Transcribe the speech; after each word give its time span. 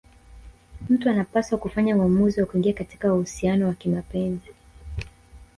Mtu 0.89 1.09
anapaswa 1.09 1.57
kufanya 1.57 1.95
uamuzi 1.97 2.41
wa 2.41 2.47
kuingia 2.47 2.73
katika 2.73 3.13
uhusiano 3.13 3.67
wa 3.67 3.73
kimapenzi 3.73 4.49